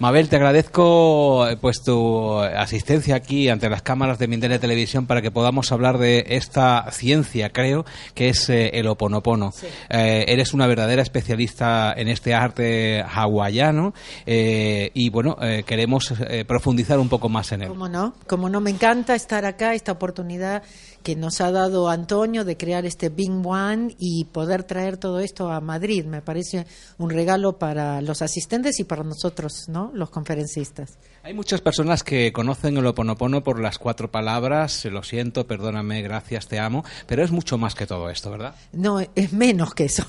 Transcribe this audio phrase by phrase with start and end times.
[0.00, 5.20] Mabel, te agradezco eh, pues tu asistencia aquí ante las cámaras de Mindele Televisión para
[5.20, 9.52] que podamos hablar de esta ciencia, creo, que es eh, el oponopono.
[9.90, 13.92] Eh, eres una verdadera especialista en este arte hawaiano
[14.24, 15.36] y bueno,
[15.66, 16.14] queremos
[16.46, 17.68] profundizar un poco más en él.
[17.68, 20.62] Cómo no, cómo no, me encanta estar acá, esta oportunidad
[21.02, 25.50] que nos ha dado Antonio de crear este Bing One y poder traer todo esto
[25.50, 26.04] a Madrid.
[26.04, 26.66] Me parece
[26.98, 29.89] un regalo para los asistentes y para nosotros, ¿no?
[29.94, 30.98] Los conferencistas.
[31.22, 36.48] Hay muchas personas que conocen el Oponopono por las cuatro palabras, lo siento, perdóname, gracias,
[36.48, 38.54] te amo, pero es mucho más que todo esto, ¿verdad?
[38.72, 40.06] No, es menos que eso.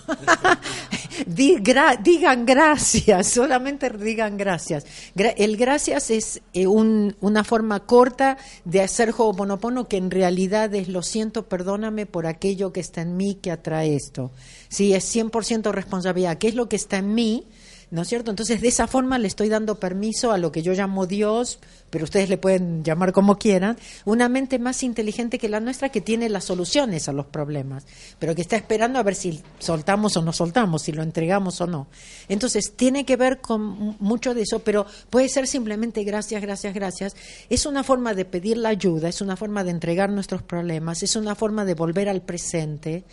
[1.25, 4.85] digan gracias, solamente digan gracias.
[5.15, 11.01] el gracias es eh, una forma corta de hacer Ho'oponopono que en realidad es lo
[11.01, 14.31] siento, perdóname por aquello que está en mí que atrae esto.
[14.69, 16.37] Sí, es 100% responsabilidad.
[16.37, 17.45] ¿Qué es lo que está en mí?
[17.91, 18.31] ¿No es cierto?
[18.31, 22.05] Entonces, de esa forma le estoy dando permiso a lo que yo llamo Dios, pero
[22.05, 26.29] ustedes le pueden llamar como quieran, una mente más inteligente que la nuestra que tiene
[26.29, 27.85] las soluciones a los problemas,
[28.17, 31.67] pero que está esperando a ver si soltamos o no soltamos, si lo entregamos o
[31.67, 31.87] no.
[32.29, 37.15] Entonces, tiene que ver con mucho de eso, pero puede ser simplemente gracias, gracias, gracias.
[37.49, 41.17] Es una forma de pedir la ayuda, es una forma de entregar nuestros problemas, es
[41.17, 43.03] una forma de volver al presente,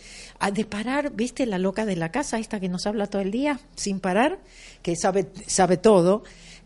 [0.53, 3.59] de parar, ¿viste la loca de la casa, esta que nos habla todo el día,
[3.75, 4.39] sin parar?
[4.81, 6.23] Que sabe, sabe todo,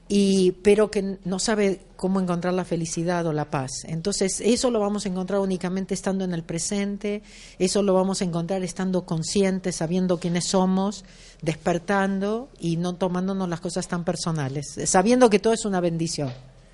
[0.08, 3.86] y, pero que no sabe cómo encontrar la felicidad o la paz.
[3.86, 7.24] Entonces, eso lo vamos a encontrar únicamente estando en el presente,
[7.60, 11.06] eso lo vamos a encontrar estando conscientes, sabiendo quiénes somos,
[11.42, 16.32] despertando y no tomándonos las cosas tan personales, sabiendo que todo es una bendición.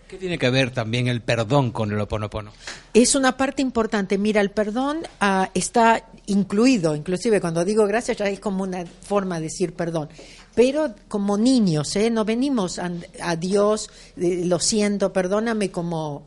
[0.10, 2.52] ¿Qué tiene que ver también el perdón con el oponopono?
[2.96, 4.18] Es una parte importante.
[4.18, 9.36] Mira, el perdón ah, está incluido, inclusive cuando digo gracias ya es como una forma
[9.36, 10.10] de decir perdón
[10.56, 12.10] pero como niños, ¿eh?
[12.10, 16.24] no venimos a, Dios, lo siento, perdóname como...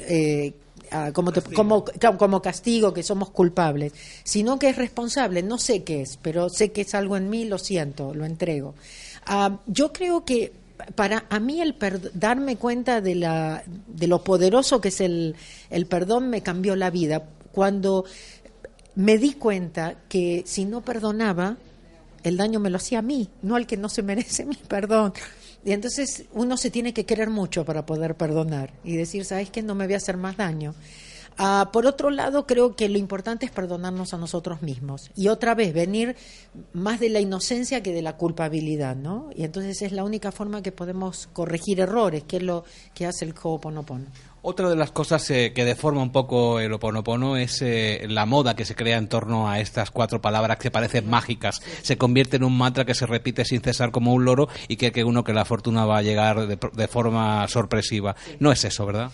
[0.00, 0.54] Eh,
[1.12, 1.84] como, como,
[2.16, 3.92] como, castigo, que somos culpables,
[4.22, 5.42] sino que es responsable.
[5.42, 8.74] No sé qué es, pero sé que es algo en mí, lo siento, lo entrego.
[9.26, 10.52] Ah, yo creo que
[10.94, 11.74] para a mí el
[12.14, 15.36] darme cuenta de, la, de lo poderoso que es el,
[15.70, 17.24] el perdón me cambió la vida.
[17.52, 18.04] Cuando
[18.94, 21.56] me di cuenta que si no perdonaba,
[22.24, 25.12] el daño me lo hacía a mí, no al que no se merece mi perdón.
[25.64, 29.62] Y entonces uno se tiene que querer mucho para poder perdonar y decir, ¿sabes qué?
[29.62, 30.74] No me voy a hacer más daño.
[31.36, 35.10] Ah, por otro lado, creo que lo importante es perdonarnos a nosotros mismos.
[35.16, 36.16] Y otra vez, venir
[36.72, 39.30] más de la inocencia que de la culpabilidad, ¿no?
[39.34, 42.64] Y entonces es la única forma que podemos corregir errores, que es lo
[42.94, 44.06] que hace el Ho'oponopono.
[44.46, 48.54] Otra de las cosas eh, que deforma un poco el oponopono es eh, la moda
[48.54, 51.62] que se crea en torno a estas cuatro palabras que parecen mágicas.
[51.80, 54.92] Se convierte en un mantra que se repite sin cesar como un loro y que,
[54.92, 58.16] que uno que la fortuna va a llegar de, forma sorpresiva.
[58.38, 59.10] No es eso, ¿verdad?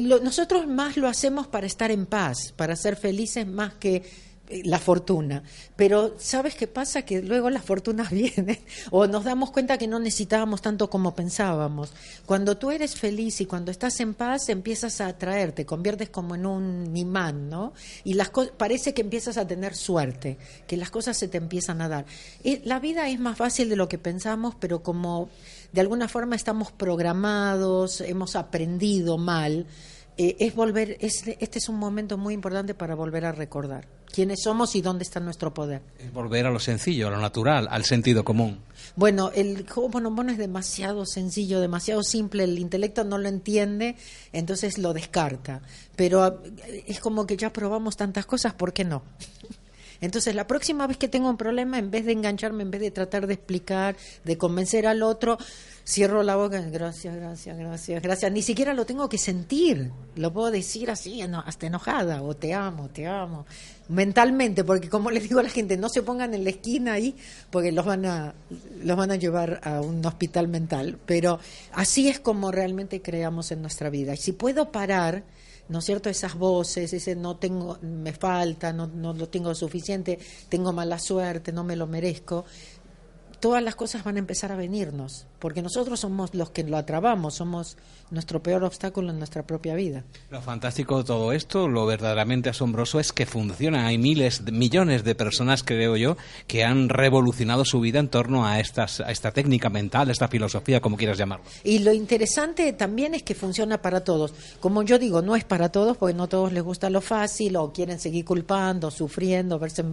[0.00, 4.02] nosotros más lo hacemos para estar en paz, para ser felices más que
[4.64, 5.42] la fortuna.
[5.76, 7.02] Pero ¿sabes qué pasa?
[7.02, 8.58] Que luego las fortunas vienen
[8.90, 11.92] o nos damos cuenta que no necesitábamos tanto como pensábamos.
[12.26, 16.34] Cuando tú eres feliz y cuando estás en paz empiezas a atraer, te conviertes como
[16.34, 17.72] en un imán, ¿no?
[18.04, 21.88] Y las parece que empiezas a tener suerte, que las cosas se te empiezan a
[21.88, 22.06] dar.
[22.64, 25.28] la vida es más fácil de lo que pensamos, pero como
[25.72, 29.66] de alguna forma estamos programados, hemos aprendido mal,
[30.16, 34.76] eh, es volver, este es un momento muy importante para volver a recordar quiénes somos
[34.76, 35.82] y dónde está nuestro poder.
[35.98, 38.60] Es volver a lo sencillo, a lo natural, al sentido común.
[38.94, 43.96] Bueno, el Ho'oponopono es demasiado sencillo, demasiado simple, el intelecto no lo entiende,
[44.32, 45.62] entonces lo descarta.
[45.96, 49.02] Pero eh, es como que ya probamos tantas cosas, ¿por qué no?
[50.02, 52.90] Entonces, la próxima vez que tengo un problema, en vez de engancharme, en vez de
[52.90, 55.38] tratar de explicar, de convencer al otro,
[55.86, 58.32] cierro la boca, gracias, gracias, gracias, gracias.
[58.32, 62.88] Ni siquiera lo tengo que sentir, lo puedo decir así, hasta enojada, o te amo,
[62.88, 63.46] te amo,
[63.88, 67.14] mentalmente, porque como les digo a la gente, no se pongan en la esquina ahí,
[67.50, 68.34] porque los van a,
[68.82, 70.98] los van a llevar a un hospital mental.
[71.06, 71.38] Pero
[71.72, 74.14] así es como realmente creamos en nuestra vida.
[74.14, 75.22] Y si puedo parar,
[75.68, 76.08] ¿no es cierto?
[76.08, 80.18] Esas voces, ese no tengo, me falta, no, no lo tengo suficiente,
[80.48, 82.44] tengo mala suerte, no me lo merezco,
[83.42, 87.34] todas las cosas van a empezar a venirnos, porque nosotros somos los que lo atrabamos,
[87.34, 87.76] somos
[88.12, 90.04] nuestro peor obstáculo en nuestra propia vida.
[90.30, 93.86] Lo fantástico de todo esto, lo verdaderamente asombroso es que funciona.
[93.88, 96.16] Hay miles, millones de personas, creo yo,
[96.46, 100.80] que han revolucionado su vida en torno a, estas, a esta técnica mental, esta filosofía,
[100.80, 101.44] como quieras llamarlo.
[101.64, 104.34] Y lo interesante también es que funciona para todos.
[104.60, 107.56] Como yo digo, no es para todos, porque no a todos les gusta lo fácil
[107.56, 109.84] o quieren seguir culpando, sufriendo, verse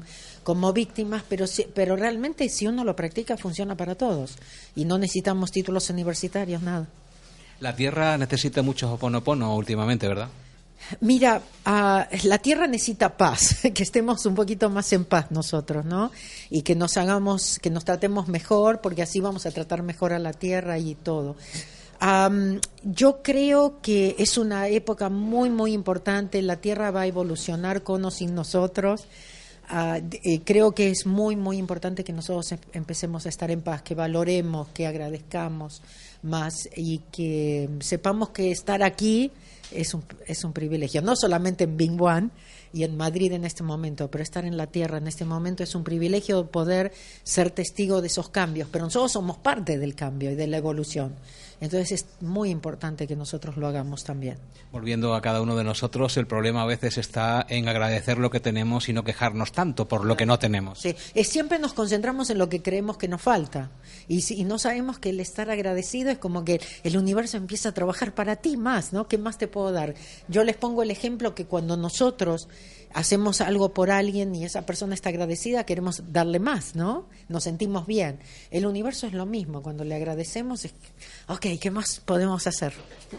[0.43, 4.37] como víctimas, pero, pero realmente si uno lo practica funciona para todos
[4.75, 6.87] y no necesitamos títulos universitarios, nada.
[7.59, 10.29] La Tierra necesita mucho oponopono últimamente, ¿verdad?
[11.01, 16.11] Mira, ah, la Tierra necesita paz, que estemos un poquito más en paz nosotros, ¿no?
[16.49, 20.19] Y que nos hagamos, que nos tratemos mejor, porque así vamos a tratar mejor a
[20.19, 21.35] la Tierra y todo.
[22.83, 26.41] yo creo que es una época muy, muy importante.
[26.41, 29.05] La Tierra va a evolucionar con o sin nosotros.
[29.71, 33.61] Ah, eh, creo que es muy, muy importante que nosotros em, empecemos a estar en
[33.61, 35.83] paz, que valoremos, que agradezcamos
[36.21, 39.31] más y que sepamos que estar aquí
[39.71, 41.01] es un, es un privilegio.
[41.01, 42.29] No solamente en Bing One
[42.73, 45.75] y en Madrid en este momento, pero estar en la tierra en este momento es
[45.75, 46.91] un privilegio poder
[47.23, 48.67] ser testigo de esos cambios.
[48.71, 51.15] Pero nosotros somos parte del cambio y de la evolución.
[51.61, 54.37] Entonces es muy importante que nosotros lo hagamos también.
[54.71, 58.39] Volviendo a cada uno de nosotros, el problema a veces está en agradecer lo que
[58.39, 60.79] tenemos y no quejarnos tanto por lo que no tenemos.
[60.79, 63.71] Sí, es, siempre nos concentramos en lo que creemos que nos falta
[64.07, 67.69] y, si, y no sabemos que el estar agradecido es como que el universo empieza
[67.69, 69.07] a trabajar para ti más, ¿no?
[69.07, 69.95] ¿Qué más te puedo dar?
[70.27, 72.47] Yo les pongo el ejemplo que cuando nosotros
[72.93, 77.07] hacemos algo por alguien y esa persona está agradecida, queremos darle más, ¿no?
[77.27, 78.19] Nos sentimos bien.
[78.51, 80.73] El universo es lo mismo, cuando le agradecemos, es,
[81.27, 82.73] ok, ¿qué más podemos hacer?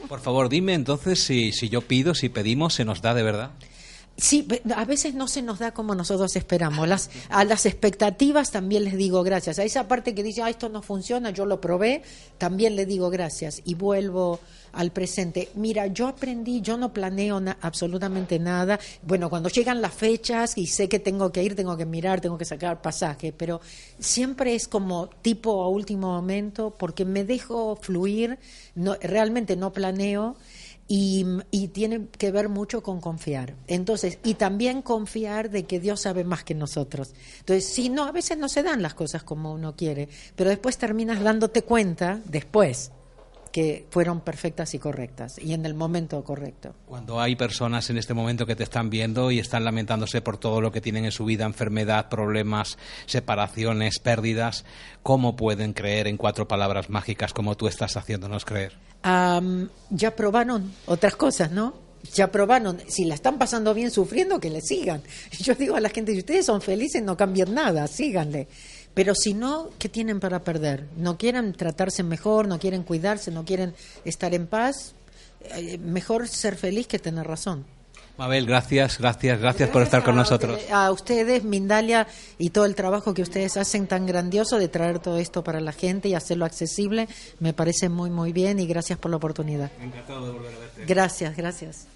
[0.08, 3.50] Por favor, dime entonces si, si yo pido, si pedimos, ¿se nos da de verdad?
[4.20, 4.46] Sí,
[4.76, 6.86] a veces no se nos da como nosotros esperamos.
[6.86, 9.58] Las, a las expectativas también les digo gracias.
[9.58, 12.02] A esa parte que dice, ah, esto no funciona, yo lo probé,
[12.36, 14.38] también le digo gracias y vuelvo
[14.72, 15.48] al presente.
[15.54, 18.78] Mira, yo aprendí, yo no planeo absolutamente nada.
[19.02, 22.36] Bueno, cuando llegan las fechas y sé que tengo que ir, tengo que mirar, tengo
[22.36, 23.62] que sacar pasaje, pero
[23.98, 28.38] siempre es como tipo a último momento porque me dejo fluir,
[28.74, 30.36] no, realmente no planeo
[30.92, 33.54] y, tiene que ver mucho con confiar.
[33.68, 37.14] Entonces, y también confiar de que Dios sabe más que nosotros.
[37.38, 40.78] Entonces, si no, a veces no se dan las cosas como uno quiere, pero después
[40.78, 42.90] terminas dándote cuenta, después,
[43.52, 46.74] que fueron perfectas y correctas y en el momento correcto.
[46.86, 50.60] Cuando hay personas en este momento que te están viendo y están lamentándose por todo
[50.60, 54.64] lo que tienen en su vida, enfermedad, problemas, separaciones, pérdidas,
[55.02, 58.78] ¿cómo pueden creer en cuatro palabras mágicas como tú estás haciéndonos creer?
[59.90, 61.74] ya probaron otras cosas, ¿no?
[62.14, 65.02] Ya probaron, si la están pasando bien sufriendo, que le sigan.
[65.38, 68.48] Yo digo a la gente, si ustedes son felices, no cambien nada, síganle.
[68.94, 70.86] Pero si no, ¿qué tienen para perder?
[70.96, 72.48] ¿No quieren tratarse mejor?
[72.48, 73.30] ¿No quieren cuidarse?
[73.30, 74.94] ¿No quieren estar en paz?
[75.42, 77.64] Eh, mejor ser feliz que tener razón.
[78.20, 80.60] Mabel, gracias, gracias, gracias, por estar con nosotros.
[80.70, 82.06] A ustedes, Mindalia,
[82.36, 85.72] y todo el trabajo que ustedes hacen tan grandioso de traer todo esto para la
[85.72, 87.08] gente y hacerlo accesible,
[87.38, 89.70] me parece muy, muy bien y gracias por la oportunidad.
[89.80, 90.84] Encantado de volver a verte.
[90.84, 91.86] Gracias, gracias.